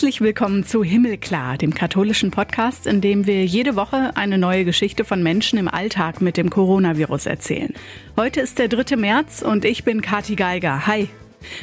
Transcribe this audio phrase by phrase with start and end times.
[0.00, 5.04] Herzlich willkommen zu Himmelklar, dem katholischen Podcast, in dem wir jede Woche eine neue Geschichte
[5.04, 7.74] von Menschen im Alltag mit dem Coronavirus erzählen.
[8.16, 8.96] Heute ist der 3.
[8.96, 10.86] März und ich bin Kati Geiger.
[10.86, 11.10] Hi.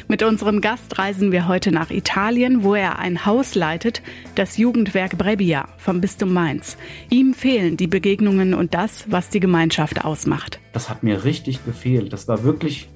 [0.06, 4.02] Mit unserem Gast reisen wir heute nach Italien, wo er ein Haus leitet,
[4.36, 6.76] das Jugendwerk Brebbia vom Bistum Mainz.
[7.10, 10.60] Ihm fehlen die Begegnungen und das, was die Gemeinschaft ausmacht.
[10.72, 12.12] Das hat mir richtig gefehlt.
[12.12, 12.88] Das war wirklich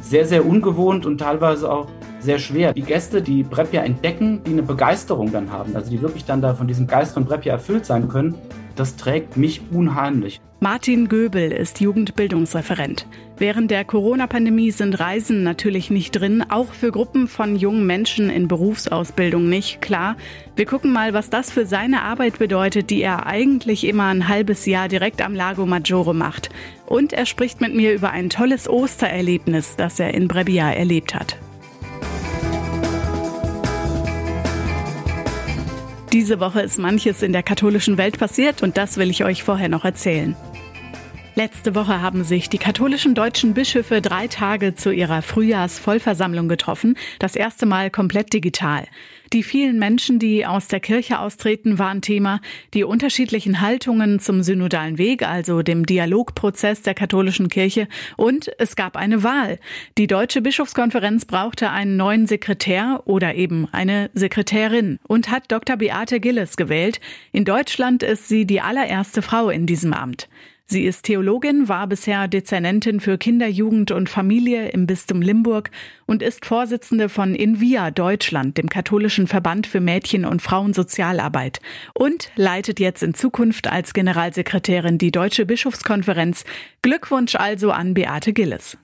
[0.00, 2.72] sehr, sehr ungewohnt und teilweise auch sehr schwer.
[2.72, 6.54] Die Gäste, die Breppia entdecken, die eine Begeisterung dann haben, also die wirklich dann da
[6.54, 8.34] von diesem Geist von Breppia erfüllt sein können,
[8.76, 10.40] das trägt mich unheimlich.
[10.62, 13.06] Martin Göbel ist Jugendbildungsreferent.
[13.38, 18.46] Während der Corona-Pandemie sind Reisen natürlich nicht drin, auch für Gruppen von jungen Menschen in
[18.46, 19.80] Berufsausbildung nicht.
[19.80, 20.16] Klar,
[20.56, 24.66] wir gucken mal, was das für seine Arbeit bedeutet, die er eigentlich immer ein halbes
[24.66, 26.50] Jahr direkt am Lago Maggiore macht.
[26.86, 31.38] Und er spricht mit mir über ein tolles Ostererlebnis, das er in Brebbia erlebt hat.
[36.12, 39.68] Diese Woche ist manches in der katholischen Welt passiert und das will ich euch vorher
[39.68, 40.34] noch erzählen.
[41.36, 47.36] Letzte Woche haben sich die katholischen deutschen Bischöfe drei Tage zu ihrer Frühjahrsvollversammlung getroffen, das
[47.36, 48.86] erste Mal komplett digital.
[49.32, 52.40] Die vielen Menschen, die aus der Kirche austreten, waren Thema.
[52.74, 57.86] Die unterschiedlichen Haltungen zum synodalen Weg, also dem Dialogprozess der katholischen Kirche.
[58.16, 59.60] Und es gab eine Wahl.
[59.98, 65.76] Die Deutsche Bischofskonferenz brauchte einen neuen Sekretär oder eben eine Sekretärin und hat Dr.
[65.76, 67.00] Beate Gilles gewählt.
[67.30, 70.28] In Deutschland ist sie die allererste Frau in diesem Amt.
[70.72, 75.72] Sie ist Theologin, war bisher Dezernentin für Kinder, Jugend und Familie im Bistum Limburg
[76.06, 81.58] und ist Vorsitzende von Invia Deutschland, dem katholischen Verband für Mädchen- und Frauensozialarbeit
[81.92, 86.44] und leitet jetzt in Zukunft als Generalsekretärin die Deutsche Bischofskonferenz.
[86.82, 88.78] Glückwunsch also an Beate Gilles.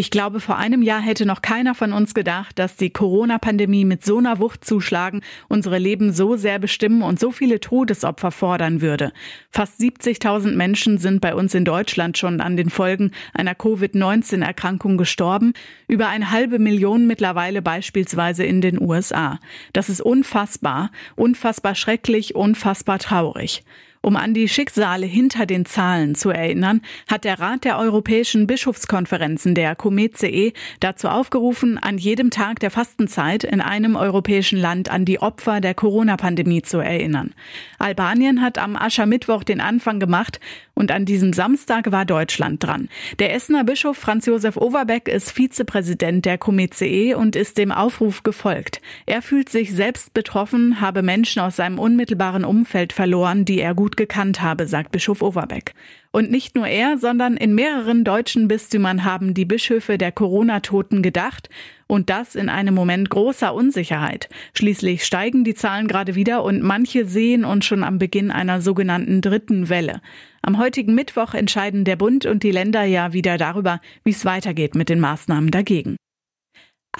[0.00, 4.02] Ich glaube, vor einem Jahr hätte noch keiner von uns gedacht, dass die Corona-Pandemie mit
[4.02, 9.12] so einer Wucht zuschlagen, unsere Leben so sehr bestimmen und so viele Todesopfer fordern würde.
[9.50, 15.52] Fast 70.000 Menschen sind bei uns in Deutschland schon an den Folgen einer Covid-19-Erkrankung gestorben,
[15.86, 19.38] über eine halbe Million mittlerweile beispielsweise in den USA.
[19.74, 23.64] Das ist unfassbar, unfassbar schrecklich, unfassbar traurig.
[24.02, 29.54] Um an die Schicksale hinter den Zahlen zu erinnern, hat der Rat der Europäischen Bischofskonferenzen,
[29.54, 35.20] der COMECE, dazu aufgerufen, an jedem Tag der Fastenzeit in einem europäischen Land an die
[35.20, 37.34] Opfer der Corona-Pandemie zu erinnern.
[37.78, 40.40] Albanien hat am Aschermittwoch den Anfang gemacht
[40.80, 42.88] und an diesem Samstag war Deutschland dran.
[43.18, 48.80] Der Essener Bischof Franz Josef Overbeck ist Vizepräsident der COMECE und ist dem Aufruf gefolgt.
[49.04, 53.89] Er fühlt sich selbst betroffen, habe Menschen aus seinem unmittelbaren Umfeld verloren, die er gut
[53.96, 55.74] gekannt habe, sagt Bischof Overbeck.
[56.12, 61.48] Und nicht nur er, sondern in mehreren deutschen Bistümern haben die Bischöfe der Corona-Toten gedacht
[61.86, 64.28] und das in einem Moment großer Unsicherheit.
[64.54, 69.20] Schließlich steigen die Zahlen gerade wieder und manche sehen uns schon am Beginn einer sogenannten
[69.20, 70.00] dritten Welle.
[70.42, 74.74] Am heutigen Mittwoch entscheiden der Bund und die Länder ja wieder darüber, wie es weitergeht
[74.74, 75.96] mit den Maßnahmen dagegen.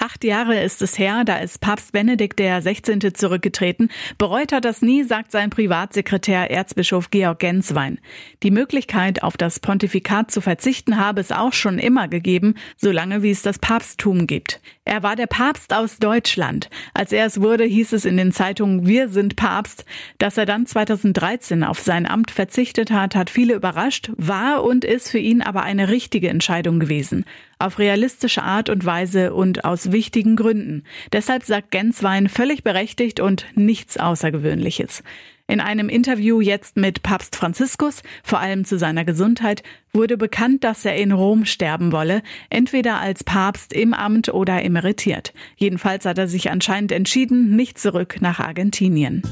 [0.03, 3.13] Acht Jahre ist es her, da ist Papst Benedikt der 16.
[3.13, 3.91] zurückgetreten.
[4.17, 7.99] Bereut hat das nie, sagt sein Privatsekretär Erzbischof Georg Genswein.
[8.41, 13.29] Die Möglichkeit, auf das Pontifikat zu verzichten, habe es auch schon immer gegeben, solange wie
[13.29, 14.59] es das Papsttum gibt.
[14.85, 16.71] Er war der Papst aus Deutschland.
[16.95, 19.85] Als er es wurde, hieß es in den Zeitungen, wir sind Papst.
[20.17, 25.11] Dass er dann 2013 auf sein Amt verzichtet hat, hat viele überrascht, war und ist
[25.11, 27.23] für ihn aber eine richtige Entscheidung gewesen
[27.65, 30.83] auf realistische Art und Weise und aus wichtigen Gründen.
[31.13, 35.03] Deshalb sagt Genswein völlig berechtigt und nichts Außergewöhnliches.
[35.47, 40.85] In einem Interview jetzt mit Papst Franziskus, vor allem zu seiner Gesundheit, wurde bekannt, dass
[40.85, 45.33] er in Rom sterben wolle, entweder als Papst im Amt oder emeritiert.
[45.57, 49.23] Jedenfalls hat er sich anscheinend entschieden, nicht zurück nach Argentinien.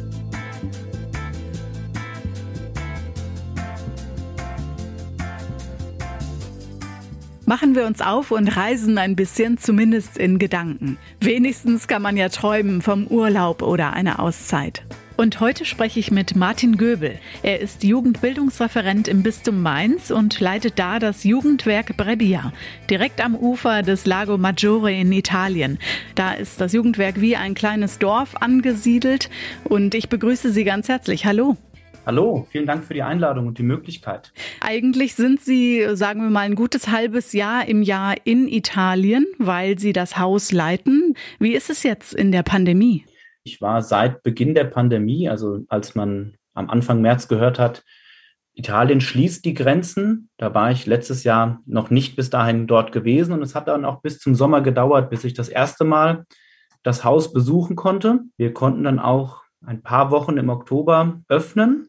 [7.49, 10.99] Machen wir uns auf und reisen ein bisschen, zumindest in Gedanken.
[11.19, 14.83] Wenigstens kann man ja träumen vom Urlaub oder einer Auszeit.
[15.17, 17.17] Und heute spreche ich mit Martin Göbel.
[17.41, 22.53] Er ist Jugendbildungsreferent im Bistum Mainz und leitet da das Jugendwerk Brebbia,
[22.87, 25.79] direkt am Ufer des Lago Maggiore in Italien.
[26.13, 29.31] Da ist das Jugendwerk wie ein kleines Dorf angesiedelt
[29.63, 31.25] und ich begrüße Sie ganz herzlich.
[31.25, 31.57] Hallo.
[32.09, 34.33] Hallo, vielen Dank für die Einladung und die Möglichkeit.
[34.61, 39.77] Eigentlich sind Sie, sagen wir mal, ein gutes halbes Jahr im Jahr in Italien, weil
[39.77, 41.13] Sie das Haus leiten.
[41.37, 43.05] Wie ist es jetzt in der Pandemie?
[43.43, 47.83] Ich war seit Beginn der Pandemie, also als man am Anfang März gehört hat,
[48.55, 50.29] Italien schließt die Grenzen.
[50.37, 53.85] Da war ich letztes Jahr noch nicht bis dahin dort gewesen und es hat dann
[53.85, 56.25] auch bis zum Sommer gedauert, bis ich das erste Mal
[56.81, 58.21] das Haus besuchen konnte.
[58.35, 61.88] Wir konnten dann auch ein paar Wochen im Oktober öffnen,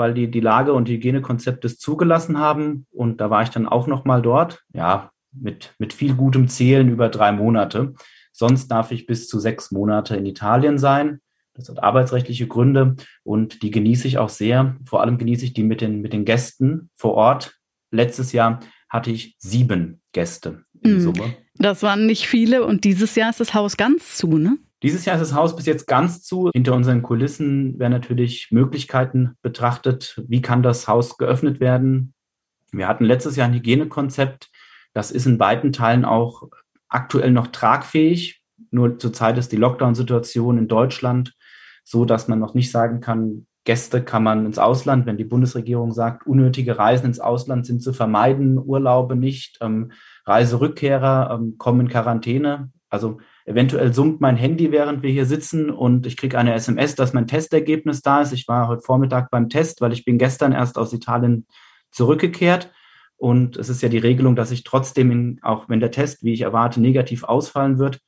[0.00, 2.86] weil die die Lage und Hygienekonzepte es zugelassen haben.
[2.90, 4.64] Und da war ich dann auch noch mal dort.
[4.72, 7.94] Ja, mit, mit viel gutem Zählen über drei Monate.
[8.32, 11.20] Sonst darf ich bis zu sechs Monate in Italien sein.
[11.54, 14.76] Das hat arbeitsrechtliche Gründe und die genieße ich auch sehr.
[14.86, 17.58] Vor allem genieße ich die mit den, mit den Gästen vor Ort.
[17.90, 21.36] Letztes Jahr hatte ich sieben Gäste in mm, Summe.
[21.56, 24.56] Das waren nicht viele und dieses Jahr ist das Haus ganz zu, ne?
[24.82, 26.50] Dieses Jahr ist das Haus bis jetzt ganz zu.
[26.54, 30.22] Hinter unseren Kulissen werden natürlich Möglichkeiten betrachtet.
[30.26, 32.14] Wie kann das Haus geöffnet werden?
[32.72, 34.50] Wir hatten letztes Jahr ein Hygienekonzept.
[34.94, 36.48] Das ist in weiten Teilen auch
[36.88, 38.42] aktuell noch tragfähig.
[38.70, 41.34] Nur zurzeit ist die Lockdown-Situation in Deutschland
[41.84, 45.92] so, dass man noch nicht sagen kann, Gäste kann man ins Ausland, wenn die Bundesregierung
[45.92, 49.92] sagt, unnötige Reisen ins Ausland sind zu vermeiden, Urlaube nicht, ähm,
[50.24, 52.70] Reiserückkehrer ähm, kommen in Quarantäne.
[52.88, 57.12] Also eventuell summt mein Handy, während wir hier sitzen und ich kriege eine SMS, dass
[57.12, 58.32] mein Testergebnis da ist.
[58.32, 61.46] Ich war heute Vormittag beim Test, weil ich bin gestern erst aus Italien
[61.90, 62.70] zurückgekehrt.
[63.16, 66.32] Und es ist ja die Regelung, dass ich trotzdem, in, auch wenn der Test, wie
[66.32, 68.00] ich erwarte, negativ ausfallen wird,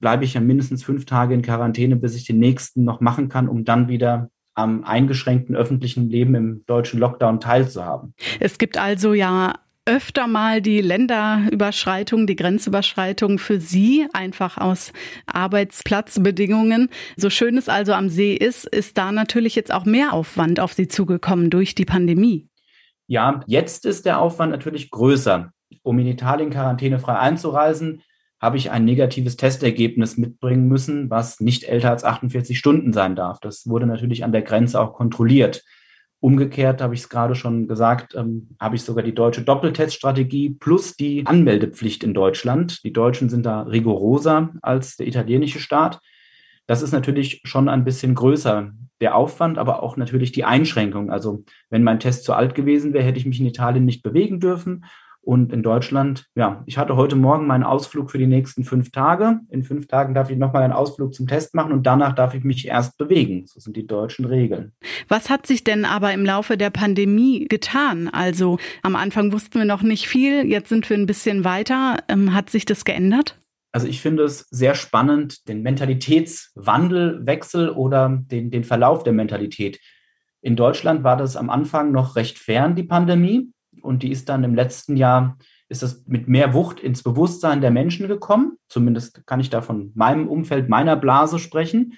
[0.00, 3.48] bleibe ich ja mindestens fünf Tage in Quarantäne, bis ich den nächsten noch machen kann,
[3.48, 8.14] um dann wieder am eingeschränkten öffentlichen Leben im deutschen Lockdown teilzuhaben.
[8.40, 9.54] Es gibt also ja
[9.88, 14.92] öfter mal die Länderüberschreitung, die Grenzüberschreitung für Sie, einfach aus
[15.26, 16.90] Arbeitsplatzbedingungen.
[17.16, 20.74] So schön es also am See ist, ist da natürlich jetzt auch mehr Aufwand auf
[20.74, 22.48] Sie zugekommen durch die Pandemie.
[23.06, 25.52] Ja, jetzt ist der Aufwand natürlich größer.
[25.82, 28.02] Um in Italien quarantänefrei einzureisen,
[28.38, 33.40] habe ich ein negatives Testergebnis mitbringen müssen, was nicht älter als 48 Stunden sein darf.
[33.40, 35.64] Das wurde natürlich an der Grenze auch kontrolliert.
[36.20, 40.96] Umgekehrt habe ich es gerade schon gesagt, ähm, habe ich sogar die deutsche Doppelteststrategie plus
[40.96, 42.82] die Anmeldepflicht in Deutschland.
[42.82, 46.00] Die Deutschen sind da rigoroser als der italienische Staat.
[46.66, 51.10] Das ist natürlich schon ein bisschen größer, der Aufwand, aber auch natürlich die Einschränkung.
[51.10, 54.40] Also wenn mein Test zu alt gewesen wäre, hätte ich mich in Italien nicht bewegen
[54.40, 54.84] dürfen.
[55.28, 59.40] Und in Deutschland, ja, ich hatte heute Morgen meinen Ausflug für die nächsten fünf Tage.
[59.50, 62.44] In fünf Tagen darf ich nochmal einen Ausflug zum Test machen und danach darf ich
[62.44, 63.44] mich erst bewegen.
[63.44, 64.72] So sind die deutschen Regeln.
[65.06, 68.08] Was hat sich denn aber im Laufe der Pandemie getan?
[68.08, 71.98] Also am Anfang wussten wir noch nicht viel, jetzt sind wir ein bisschen weiter.
[72.08, 73.38] Ähm, hat sich das geändert?
[73.70, 79.78] Also ich finde es sehr spannend, den Mentalitätswandelwechsel oder den, den Verlauf der Mentalität.
[80.40, 83.52] In Deutschland war das am Anfang noch recht fern, die Pandemie
[83.88, 85.38] und die ist dann im letzten Jahr,
[85.68, 88.58] ist das mit mehr Wucht ins Bewusstsein der Menschen gekommen.
[88.68, 91.94] Zumindest kann ich da von meinem Umfeld, meiner Blase sprechen.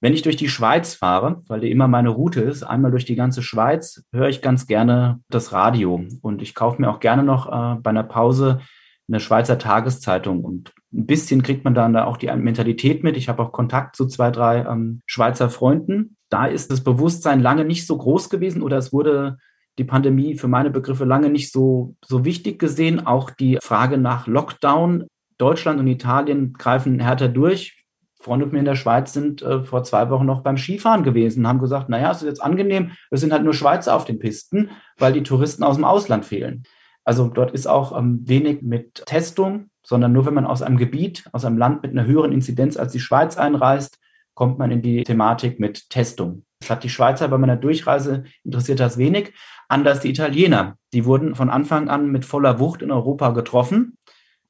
[0.00, 3.16] Wenn ich durch die Schweiz fahre, weil die immer meine Route ist, einmal durch die
[3.16, 6.04] ganze Schweiz, höre ich ganz gerne das Radio.
[6.22, 8.60] Und ich kaufe mir auch gerne noch äh, bei einer Pause
[9.08, 10.44] eine Schweizer Tageszeitung.
[10.44, 13.16] Und ein bisschen kriegt man dann da auch die Mentalität mit.
[13.16, 16.16] Ich habe auch Kontakt zu zwei, drei ähm, Schweizer Freunden.
[16.28, 19.38] Da ist das Bewusstsein lange nicht so groß gewesen oder es wurde
[19.78, 23.06] die Pandemie für meine Begriffe lange nicht so, so wichtig gesehen.
[23.06, 25.06] Auch die Frage nach Lockdown.
[25.38, 27.84] Deutschland und Italien greifen härter durch.
[28.20, 31.40] Freunde von mir in der Schweiz sind äh, vor zwei Wochen noch beim Skifahren gewesen
[31.40, 34.18] und haben gesagt, naja, es ist jetzt angenehm, es sind halt nur Schweizer auf den
[34.18, 36.64] Pisten, weil die Touristen aus dem Ausland fehlen.
[37.04, 41.28] Also dort ist auch ähm, wenig mit Testung, sondern nur wenn man aus einem Gebiet,
[41.32, 43.98] aus einem Land mit einer höheren Inzidenz als die Schweiz einreist,
[44.36, 46.44] kommt man in die Thematik mit Testung.
[46.60, 49.32] Das hat die Schweizer bei meiner Durchreise interessiert das wenig.
[49.68, 50.76] Anders die Italiener.
[50.92, 53.96] Die wurden von Anfang an mit voller Wucht in Europa getroffen.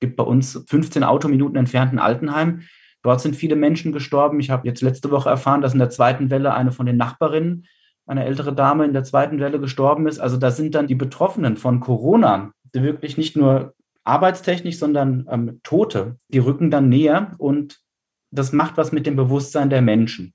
[0.01, 2.63] Gibt bei uns 15 Autominuten entfernt in Altenheim.
[3.03, 4.41] Dort sind viele Menschen gestorben.
[4.41, 7.67] Ich habe jetzt letzte Woche erfahren, dass in der zweiten Welle eine von den Nachbarinnen,
[8.07, 10.19] eine ältere Dame, in der zweiten Welle gestorben ist.
[10.19, 15.61] Also da sind dann die Betroffenen von Corona, die wirklich nicht nur arbeitstechnisch, sondern ähm,
[15.63, 17.81] Tote, die rücken dann näher und
[18.39, 20.35] das macht was mit dem Bewusstsein der Menschen.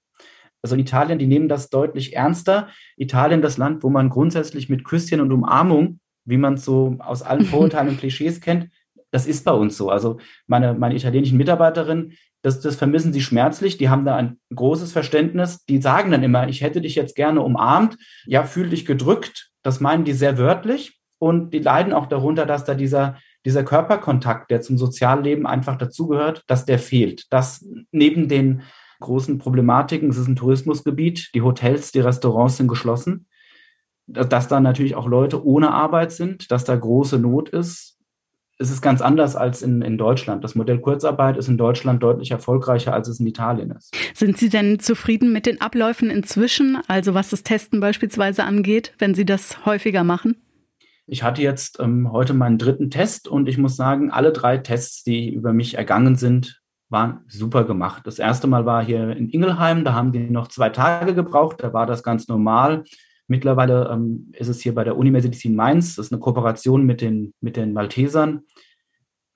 [0.61, 2.69] Also Italien, die nehmen das deutlich ernster.
[2.97, 7.23] Italien, das Land, wo man grundsätzlich mit Küsschen und Umarmung, wie man es so aus
[7.23, 8.69] allen Vorurteilen und Klischees kennt,
[9.11, 9.89] das ist bei uns so.
[9.89, 13.77] Also meine, meine italienischen Mitarbeiterinnen, das, das vermissen sie schmerzlich.
[13.77, 15.63] Die haben da ein großes Verständnis.
[15.65, 17.97] Die sagen dann immer, ich hätte dich jetzt gerne umarmt.
[18.25, 19.51] Ja, fühl dich gedrückt.
[19.63, 20.99] Das meinen die sehr wörtlich.
[21.19, 26.43] Und die leiden auch darunter, dass da dieser, dieser Körperkontakt, der zum Sozialleben einfach dazugehört,
[26.47, 27.31] dass der fehlt.
[27.31, 28.61] Dass neben den
[28.99, 30.09] großen Problematiken.
[30.09, 31.31] Es ist ein Tourismusgebiet.
[31.33, 33.27] Die Hotels, die Restaurants sind geschlossen.
[34.07, 37.97] Dass da natürlich auch Leute ohne Arbeit sind, dass da große Not ist.
[38.59, 40.43] Es ist ganz anders als in, in Deutschland.
[40.43, 43.95] Das Modell Kurzarbeit ist in Deutschland deutlich erfolgreicher, als es in Italien ist.
[44.13, 49.15] Sind Sie denn zufrieden mit den Abläufen inzwischen, also was das Testen beispielsweise angeht, wenn
[49.15, 50.35] Sie das häufiger machen?
[51.11, 55.03] Ich hatte jetzt ähm, heute meinen dritten Test und ich muss sagen, alle drei Tests,
[55.03, 58.03] die über mich ergangen sind, waren super gemacht.
[58.07, 61.73] Das erste Mal war hier in Ingelheim, da haben die noch zwei Tage gebraucht, da
[61.73, 62.85] war das ganz normal.
[63.27, 67.33] Mittlerweile ähm, ist es hier bei der Universität Mainz, das ist eine Kooperation mit den,
[67.41, 68.43] mit den Maltesern.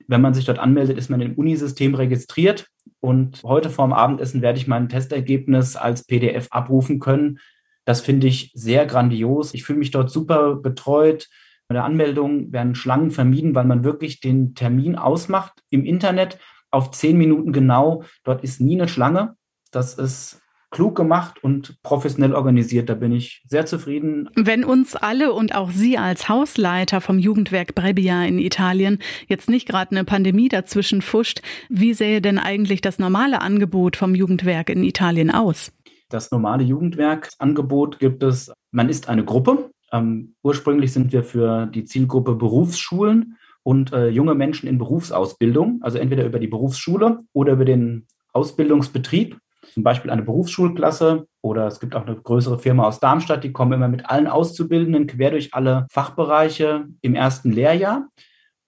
[0.07, 2.67] Wenn man sich dort anmeldet, ist man im Unisystem registriert
[3.01, 7.39] und heute vorm Abendessen werde ich mein Testergebnis als PDF abrufen können.
[7.83, 9.53] Das finde ich sehr grandios.
[9.53, 11.27] Ich fühle mich dort super betreut.
[11.67, 16.37] Bei der Anmeldung werden Schlangen vermieden, weil man wirklich den Termin ausmacht im Internet
[16.69, 18.03] auf zehn Minuten genau.
[18.23, 19.35] Dort ist nie eine Schlange.
[19.71, 20.41] Das ist
[20.75, 22.89] klug gemacht und professionell organisiert.
[22.89, 24.29] Da bin ich sehr zufrieden.
[24.35, 29.67] Wenn uns alle und auch Sie als Hausleiter vom Jugendwerk Brebbia in Italien jetzt nicht
[29.67, 34.83] gerade eine Pandemie dazwischen fuscht, wie sähe denn eigentlich das normale Angebot vom Jugendwerk in
[34.83, 35.71] Italien aus?
[36.09, 39.71] Das normale Jugendwerksangebot gibt es, man ist eine Gruppe.
[39.95, 45.97] Ähm, ursprünglich sind wir für die Zielgruppe Berufsschulen und äh, junge Menschen in Berufsausbildung, also
[45.97, 49.37] entweder über die Berufsschule oder über den Ausbildungsbetrieb
[49.73, 53.73] zum Beispiel eine Berufsschulklasse oder es gibt auch eine größere Firma aus Darmstadt, die kommen
[53.73, 58.07] immer mit allen Auszubildenden quer durch alle Fachbereiche im ersten Lehrjahr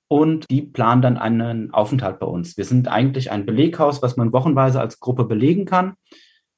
[0.10, 2.58] und die planen dann einen Aufenthalt bei uns.
[2.58, 5.94] Wir sind eigentlich ein Beleghaus, was man wochenweise als Gruppe belegen kann.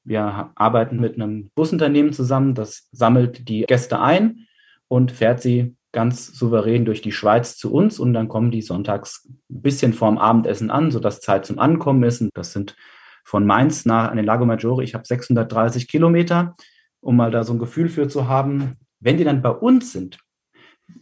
[0.04, 4.46] Wir arbeiten mit einem Busunternehmen zusammen, das sammelt die Gäste ein
[4.90, 9.28] und fährt sie ganz souverän durch die Schweiz zu uns und dann kommen die sonntags
[9.28, 12.20] ein bisschen vorm Abendessen an, sodass Zeit zum Ankommen ist.
[12.20, 12.76] Und das sind
[13.24, 16.54] von Mainz nach an den Lago Maggiore, ich habe 630 Kilometer,
[17.00, 18.76] um mal da so ein Gefühl für zu haben.
[18.98, 20.18] Wenn die dann bei uns sind,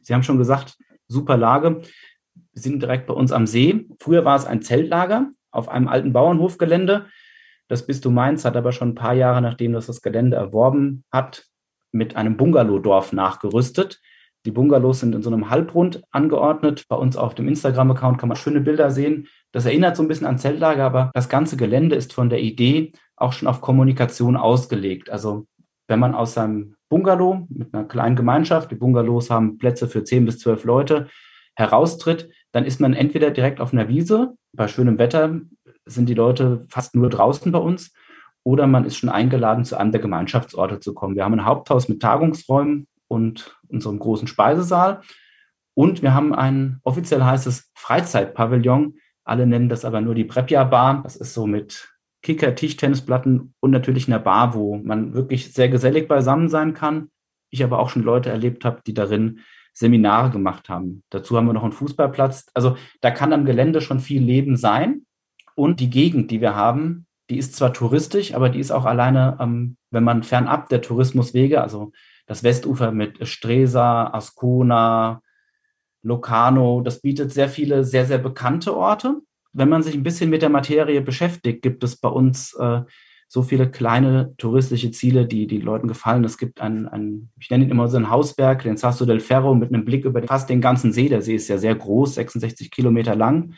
[0.03, 0.77] Sie haben schon gesagt,
[1.07, 1.81] super Lage,
[2.35, 3.89] wir sind direkt bei uns am See.
[4.01, 7.07] Früher war es ein Zeltlager auf einem alten Bauernhofgelände.
[7.69, 11.47] Das Bistum Mainz hat aber schon ein paar Jahre, nachdem das das Gelände erworben hat,
[11.93, 14.01] mit einem Bungalowdorf nachgerüstet.
[14.47, 16.85] Die Bungalows sind in so einem Halbrund angeordnet.
[16.89, 19.27] Bei uns auf dem Instagram-Account kann man schöne Bilder sehen.
[19.53, 22.93] Das erinnert so ein bisschen an Zeltlager, aber das ganze Gelände ist von der Idee
[23.17, 25.11] auch schon auf Kommunikation ausgelegt.
[25.11, 25.47] Also
[25.89, 30.25] wenn man aus seinem Bungalow mit einer kleinen Gemeinschaft, die Bungalows haben Plätze für zehn
[30.25, 31.09] bis zwölf Leute,
[31.57, 35.41] heraustritt, dann ist man entweder direkt auf einer Wiese, bei schönem Wetter
[35.87, 37.93] sind die Leute fast nur draußen bei uns,
[38.49, 41.17] oder man ist schon eingeladen, zu einem der Gemeinschaftsorte zu kommen.
[41.17, 45.03] Wir haben ein Haupthaus mit Tagungsräumen und unserem großen Speisesaal.
[45.75, 48.95] Und wir haben ein offiziell heißt es Freizeitpavillon.
[49.23, 51.03] Alle nennen das aber nur die Prepia Bar.
[51.03, 56.09] Das ist so mit Kicker, Tischtennisplatten und natürlich einer Bar, wo man wirklich sehr gesellig
[56.09, 57.11] beisammen sein kann.
[57.51, 59.41] Ich aber auch schon Leute erlebt habe, die darin
[59.75, 61.03] Seminare gemacht haben.
[61.11, 62.47] Dazu haben wir noch einen Fußballplatz.
[62.55, 65.03] Also da kann am Gelände schon viel Leben sein.
[65.55, 69.37] Und die Gegend, die wir haben, die ist zwar touristisch, aber die ist auch alleine,
[69.41, 71.93] ähm, wenn man fernab der Tourismuswege, also
[72.27, 75.23] das Westufer mit Stresa, Ascona,
[76.03, 79.21] Locarno, das bietet sehr viele sehr, sehr bekannte Orte.
[79.53, 82.83] Wenn man sich ein bisschen mit der Materie beschäftigt, gibt es bei uns äh,
[83.29, 86.25] so viele kleine touristische Ziele, die den Leuten gefallen.
[86.25, 89.55] Es gibt ein, ein ich nenne ihn immer so ein Hausberg, den Sasso del Ferro,
[89.55, 91.09] mit einem Blick über fast den ganzen See.
[91.09, 93.55] Der See ist ja sehr groß, 66 Kilometer lang.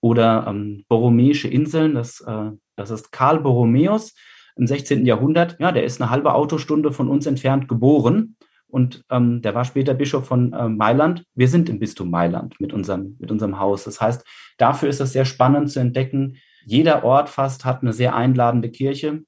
[0.00, 4.14] Oder ähm, Borromeische Inseln, das, äh, das ist Karl Borromeus
[4.56, 5.04] im 16.
[5.04, 5.56] Jahrhundert.
[5.60, 8.36] Ja, der ist eine halbe Autostunde von uns entfernt geboren
[8.68, 11.24] und ähm, der war später Bischof von äh, Mailand.
[11.34, 13.84] Wir sind im Bistum Mailand mit unserem, mit unserem Haus.
[13.84, 14.24] Das heißt,
[14.58, 16.36] dafür ist es sehr spannend zu entdecken.
[16.66, 19.22] Jeder Ort fast hat eine sehr einladende Kirche.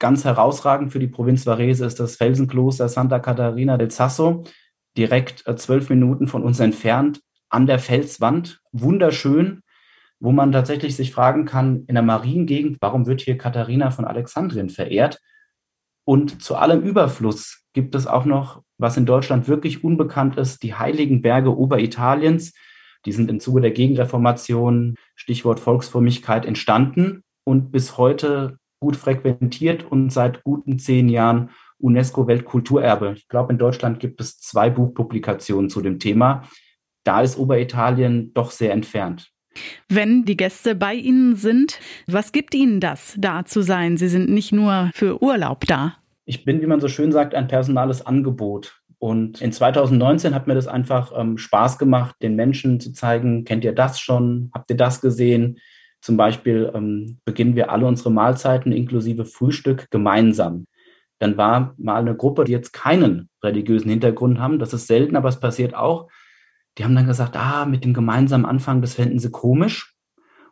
[0.00, 4.44] Ganz herausragend für die Provinz Varese ist das Felsenkloster Santa Catarina del Sasso,
[4.96, 8.60] direkt äh, zwölf Minuten von uns entfernt, an der Felswand.
[8.72, 9.62] Wunderschön,
[10.20, 14.70] wo man tatsächlich sich fragen kann, in der Mariengegend, warum wird hier Katharina von Alexandrien
[14.70, 15.20] verehrt?
[16.04, 20.74] Und zu allem Überfluss gibt es auch noch, was in Deutschland wirklich unbekannt ist, die
[20.74, 22.54] heiligen Berge Oberitaliens.
[23.04, 30.10] Die sind im Zuge der Gegenreformation, Stichwort Volksfrömmigkeit, entstanden und bis heute gut frequentiert und
[30.10, 33.14] seit guten zehn Jahren UNESCO-Weltkulturerbe.
[33.16, 36.48] Ich glaube, in Deutschland gibt es zwei Buchpublikationen zu dem Thema.
[37.04, 39.32] Da ist Oberitalien doch sehr entfernt.
[39.88, 43.96] Wenn die Gäste bei Ihnen sind, was gibt Ihnen das, da zu sein?
[43.96, 45.96] Sie sind nicht nur für Urlaub da.
[46.24, 48.80] Ich bin, wie man so schön sagt, ein personales Angebot.
[48.98, 53.64] Und in 2019 hat mir das einfach ähm, Spaß gemacht, den Menschen zu zeigen, kennt
[53.64, 54.50] ihr das schon?
[54.54, 55.58] Habt ihr das gesehen?
[56.00, 60.66] Zum Beispiel ähm, beginnen wir alle unsere Mahlzeiten inklusive Frühstück gemeinsam.
[61.18, 64.58] Dann war mal eine Gruppe, die jetzt keinen religiösen Hintergrund haben.
[64.58, 66.08] Das ist selten, aber es passiert auch
[66.78, 69.94] die haben dann gesagt, ah, mit dem gemeinsamen Anfang, das fänden sie komisch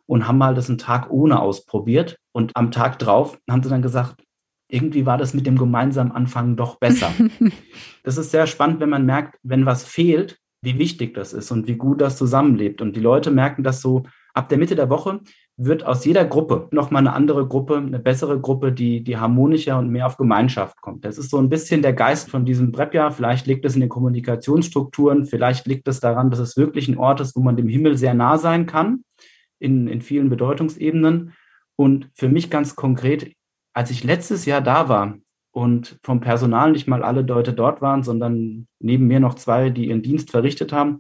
[0.07, 2.17] und haben mal das einen Tag ohne ausprobiert.
[2.33, 4.25] Und am Tag drauf haben sie dann gesagt,
[4.69, 7.13] irgendwie war das mit dem gemeinsamen Anfangen doch besser.
[8.03, 11.67] das ist sehr spannend, wenn man merkt, wenn was fehlt, wie wichtig das ist und
[11.67, 12.81] wie gut das zusammenlebt.
[12.81, 15.21] Und die Leute merken das so ab der Mitte der Woche,
[15.57, 19.89] wird aus jeder Gruppe nochmal eine andere Gruppe, eine bessere Gruppe, die, die harmonischer und
[19.89, 21.05] mehr auf Gemeinschaft kommt.
[21.05, 23.11] Das ist so ein bisschen der Geist von diesem Prepja.
[23.13, 27.21] Vielleicht liegt es in den Kommunikationsstrukturen, vielleicht liegt es daran, dass es wirklich ein Ort
[27.21, 29.05] ist, wo man dem Himmel sehr nah sein kann,
[29.61, 31.35] in, in vielen Bedeutungsebenen.
[31.77, 33.33] Und für mich ganz konkret,
[33.75, 35.19] als ich letztes Jahr da war
[35.53, 39.87] und vom Personal nicht mal alle Leute dort waren, sondern neben mir noch zwei, die
[39.87, 40.99] ihren Dienst verrichtet haben,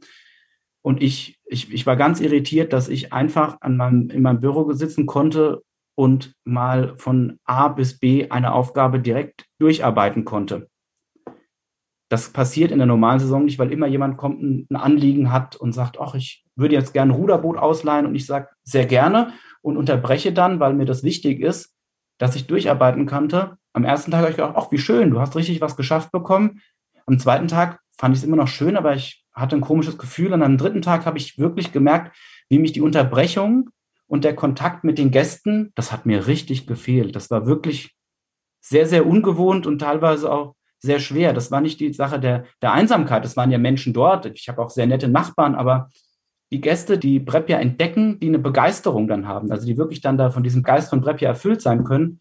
[0.84, 4.70] und ich, ich, ich war ganz irritiert, dass ich einfach an meinem, in meinem Büro
[4.72, 5.62] sitzen konnte
[5.96, 10.68] und mal von A bis B eine Aufgabe direkt durcharbeiten konnte.
[12.10, 15.72] Das passiert in der normalen Saison nicht, weil immer jemand kommt, ein, Anliegen hat und
[15.72, 19.78] sagt, ach, ich würde jetzt gerne ein Ruderboot ausleihen und ich sage sehr gerne und
[19.78, 21.74] unterbreche dann, weil mir das wichtig ist,
[22.18, 23.56] dass ich durcharbeiten konnte.
[23.72, 26.60] Am ersten Tag habe ich gedacht, ach, wie schön, du hast richtig was geschafft bekommen.
[27.06, 30.32] Am zweiten Tag fand ich es immer noch schön, aber ich hatte ein komisches Gefühl.
[30.32, 32.16] Und am dritten Tag habe ich wirklich gemerkt,
[32.48, 33.70] wie mich die Unterbrechung
[34.06, 37.16] und der Kontakt mit den Gästen, das hat mir richtig gefehlt.
[37.16, 37.94] Das war wirklich
[38.60, 41.32] sehr, sehr ungewohnt und teilweise auch sehr schwer.
[41.32, 43.24] Das war nicht die Sache der, der Einsamkeit.
[43.24, 44.26] Es waren ja Menschen dort.
[44.26, 45.90] Ich habe auch sehr nette Nachbarn, aber
[46.52, 50.30] die Gäste, die Brepja entdecken, die eine Begeisterung dann haben, also die wirklich dann da
[50.30, 52.20] von diesem Geist von Brepja erfüllt sein können,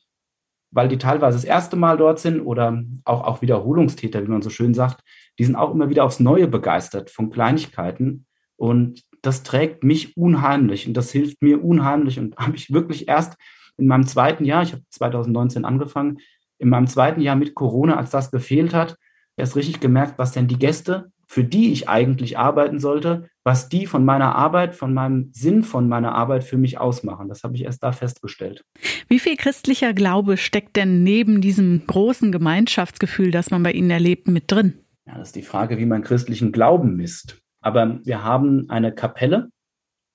[0.72, 4.50] weil die teilweise das erste Mal dort sind oder auch, auch Wiederholungstäter, wie man so
[4.50, 5.04] schön sagt,
[5.40, 8.26] die sind auch immer wieder aufs Neue begeistert von Kleinigkeiten.
[8.56, 12.20] Und das trägt mich unheimlich und das hilft mir unheimlich.
[12.20, 13.36] Und habe ich wirklich erst
[13.78, 16.20] in meinem zweiten Jahr, ich habe 2019 angefangen,
[16.60, 18.98] in meinem zweiten Jahr mit Corona, als das gefehlt hat,
[19.36, 23.88] erst richtig gemerkt, was denn die Gäste, für die ich eigentlich arbeiten sollte, was die
[23.88, 27.28] von meiner Arbeit, von meinem Sinn von meiner Arbeit für mich ausmachen.
[27.28, 28.64] Das habe ich erst da festgestellt.
[29.08, 34.28] Wie viel christlicher Glaube steckt denn neben diesem großen Gemeinschaftsgefühl, das man bei Ihnen erlebt,
[34.28, 34.83] mit drin?
[35.06, 37.38] Ja, das ist die Frage, wie man christlichen Glauben misst.
[37.62, 39.50] Aber wir haben eine Kapelle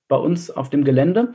[0.07, 1.33] bei uns auf dem Gelände.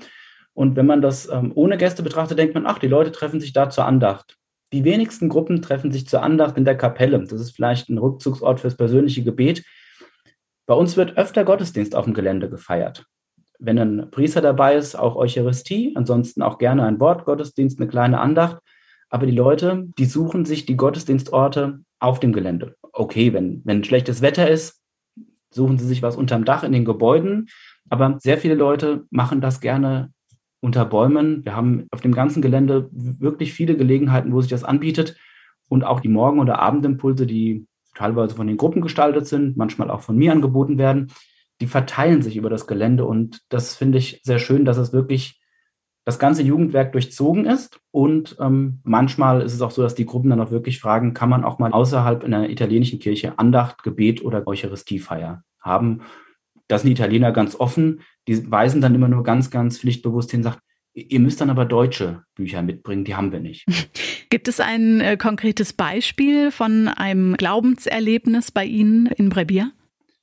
[0.52, 3.52] Und wenn man das ähm, ohne Gäste betrachtet, denkt man, ach, die Leute treffen sich
[3.52, 4.36] da zur Andacht.
[4.72, 7.18] Die wenigsten Gruppen treffen sich zur Andacht in der Kapelle.
[7.24, 9.64] Das ist vielleicht ein Rückzugsort fürs persönliche Gebet.
[10.66, 13.04] Bei uns wird öfter Gottesdienst auf dem Gelände gefeiert.
[13.58, 18.58] Wenn ein Priester dabei ist, auch Eucharistie, ansonsten auch gerne ein Wortgottesdienst, eine kleine Andacht.
[19.14, 22.74] Aber die Leute, die suchen sich die Gottesdienstorte auf dem Gelände.
[22.92, 24.82] Okay, wenn, wenn schlechtes Wetter ist,
[25.50, 27.46] suchen sie sich was unterm Dach in den Gebäuden.
[27.88, 30.12] Aber sehr viele Leute machen das gerne
[30.58, 31.44] unter Bäumen.
[31.44, 35.16] Wir haben auf dem ganzen Gelände wirklich viele Gelegenheiten, wo sich das anbietet.
[35.68, 40.00] Und auch die Morgen- oder Abendimpulse, die teilweise von den Gruppen gestaltet sind, manchmal auch
[40.00, 41.12] von mir angeboten werden,
[41.60, 43.04] die verteilen sich über das Gelände.
[43.04, 45.40] Und das finde ich sehr schön, dass es wirklich
[46.04, 47.80] das ganze Jugendwerk durchzogen ist.
[47.90, 51.30] Und ähm, manchmal ist es auch so, dass die Gruppen dann auch wirklich fragen, kann
[51.30, 56.02] man auch mal außerhalb in einer italienischen Kirche Andacht, Gebet oder Eucharistiefeier haben.
[56.68, 58.02] Das sind die Italiener ganz offen.
[58.28, 60.60] Die weisen dann immer nur ganz, ganz pflichtbewusst hin, sagt,
[60.94, 63.64] ihr müsst dann aber deutsche Bücher mitbringen, die haben wir nicht.
[64.30, 69.70] Gibt es ein äh, konkretes Beispiel von einem Glaubenserlebnis bei Ihnen in Brebia?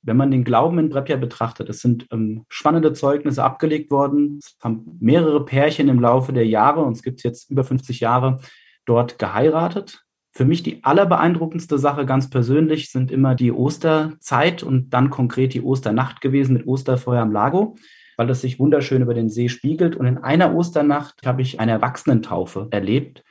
[0.02, 4.38] Wenn man den Glauben in Brepja betrachtet, es sind ähm, spannende Zeugnisse abgelegt worden.
[4.40, 8.38] Es haben mehrere Pärchen im Laufe der Jahre, und es gibt jetzt über 50 Jahre,
[8.84, 10.04] dort geheiratet.
[10.32, 15.62] Für mich die allerbeeindruckendste Sache ganz persönlich sind immer die Osterzeit und dann konkret die
[15.62, 17.76] Osternacht gewesen mit Osterfeuer am Lago,
[18.16, 19.94] weil das sich wunderschön über den See spiegelt.
[19.94, 23.22] Und in einer Osternacht habe ich eine Erwachsenentaufe erlebt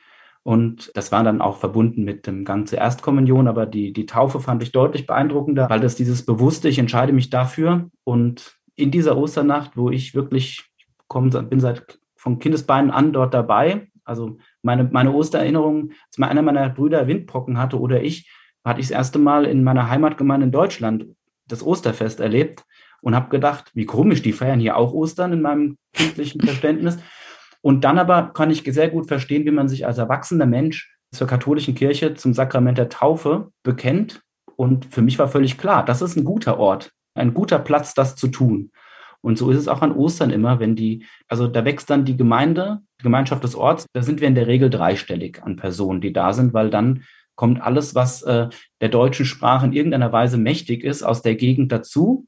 [0.44, 4.40] und das war dann auch verbunden mit dem Gang zur Erstkommunion, aber die, die Taufe
[4.40, 7.90] fand ich deutlich beeindruckender, weil das dieses bewusste, ich entscheide mich dafür.
[8.02, 10.64] Und in dieser Osternacht, wo ich wirklich
[11.06, 16.42] komm, bin seit von Kindesbeinen an dort dabei, also meine, meine Ostererinnerung, als mal einer
[16.42, 18.28] meiner Brüder Windbrocken hatte oder ich,
[18.64, 21.06] hatte ich das erste Mal in meiner Heimatgemeinde in Deutschland
[21.46, 22.64] das Osterfest erlebt
[23.00, 26.98] und habe gedacht, wie komisch, die feiern hier auch Ostern in meinem kindlichen Verständnis.
[27.62, 31.26] Und dann aber kann ich sehr gut verstehen, wie man sich als erwachsener Mensch zur
[31.26, 34.20] katholischen Kirche zum Sakrament der Taufe bekennt.
[34.56, 38.16] Und für mich war völlig klar, das ist ein guter Ort, ein guter Platz, das
[38.16, 38.70] zu tun.
[39.20, 42.16] Und so ist es auch an Ostern immer, wenn die, also da wächst dann die
[42.16, 46.12] Gemeinde, die Gemeinschaft des Orts, da sind wir in der Regel dreistellig an Personen, die
[46.12, 47.04] da sind, weil dann
[47.36, 48.48] kommt alles, was äh,
[48.80, 52.26] der deutschen Sprache in irgendeiner Weise mächtig ist, aus der Gegend dazu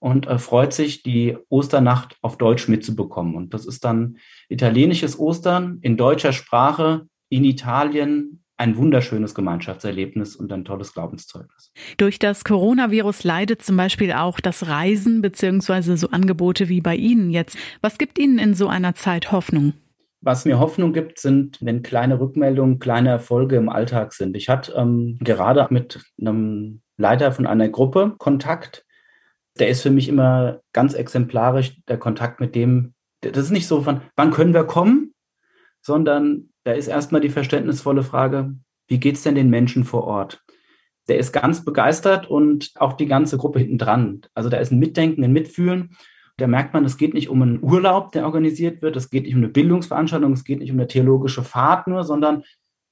[0.00, 3.36] und äh, freut sich, die Osternacht auf Deutsch mitzubekommen.
[3.36, 4.16] Und das ist dann
[4.48, 8.42] italienisches Ostern in deutscher Sprache in Italien.
[8.56, 11.72] Ein wunderschönes Gemeinschaftserlebnis und ein tolles Glaubenszeugnis.
[11.96, 17.30] Durch das Coronavirus leidet zum Beispiel auch das Reisen beziehungsweise so Angebote wie bei Ihnen
[17.30, 17.56] jetzt.
[17.80, 19.72] Was gibt Ihnen in so einer Zeit Hoffnung?
[20.20, 24.36] Was mir Hoffnung gibt, sind, wenn kleine Rückmeldungen, kleine Erfolge im Alltag sind.
[24.36, 28.84] Ich hatte ähm, gerade mit einem Leiter von einer Gruppe Kontakt,
[29.60, 33.82] der ist für mich immer ganz exemplarisch der Kontakt mit dem, das ist nicht so
[33.82, 35.14] von, wann können wir kommen,
[35.82, 38.54] sondern da ist erstmal die verständnisvolle Frage,
[38.88, 40.42] wie geht es denn den Menschen vor Ort?
[41.08, 44.22] Der ist ganz begeistert und auch die ganze Gruppe hinten dran.
[44.34, 45.96] Also da ist ein Mitdenken, ein Mitfühlen.
[46.36, 49.34] Da merkt man, es geht nicht um einen Urlaub, der organisiert wird, es geht nicht
[49.34, 52.44] um eine Bildungsveranstaltung, es geht nicht um eine theologische Fahrt nur, sondern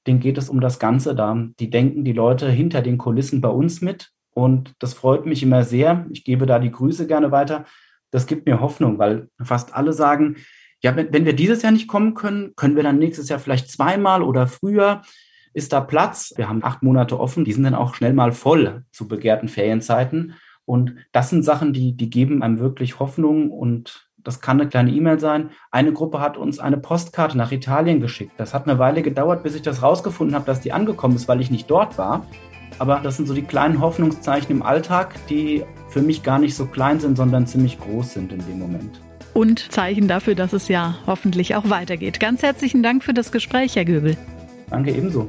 [0.07, 1.49] denen geht es um das Ganze da.
[1.59, 4.11] Die denken die Leute hinter den Kulissen bei uns mit.
[4.38, 6.07] Und das freut mich immer sehr.
[6.11, 7.64] Ich gebe da die Grüße gerne weiter.
[8.12, 10.37] Das gibt mir Hoffnung, weil fast alle sagen,
[10.81, 14.22] ja, wenn, wir dieses Jahr nicht kommen können, können wir dann nächstes Jahr vielleicht zweimal
[14.22, 15.03] oder früher.
[15.55, 16.35] Ist da Platz?
[16.37, 20.35] Wir haben acht Monate offen, die sind dann auch schnell mal voll zu begehrten Ferienzeiten.
[20.64, 24.92] Und das sind Sachen, die, die geben einem wirklich Hoffnung und das kann eine kleine
[24.92, 25.51] E-Mail sein.
[25.72, 28.35] Eine Gruppe hat uns eine Postkarte nach Italien geschickt.
[28.37, 31.40] Das hat eine Weile gedauert, bis ich das rausgefunden habe, dass die angekommen ist, weil
[31.40, 32.24] ich nicht dort war.
[32.79, 36.67] Aber das sind so die kleinen Hoffnungszeichen im Alltag, die für mich gar nicht so
[36.67, 39.01] klein sind, sondern ziemlich groß sind in dem Moment.
[39.35, 42.21] Und Zeichen dafür, dass es ja hoffentlich auch weitergeht.
[42.21, 44.17] Ganz herzlichen Dank für das Gespräch, Herr Göbel.
[44.71, 45.29] Danke ebenso.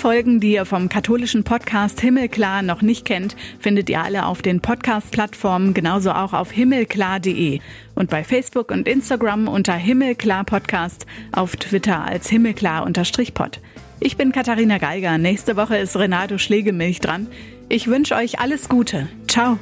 [0.00, 4.60] Folgen, die ihr vom katholischen Podcast Himmelklar noch nicht kennt, findet ihr alle auf den
[4.60, 7.60] Podcast-Plattformen, genauso auch auf himmelklar.de
[7.94, 13.60] und bei Facebook und Instagram unter Himmelklar Podcast, auf Twitter als Himmelklar-Pod.
[14.00, 15.18] Ich bin Katharina Geiger.
[15.18, 17.26] Nächste Woche ist Renato Schlegelmilch dran.
[17.68, 19.06] Ich wünsche euch alles Gute.
[19.28, 19.58] Ciao.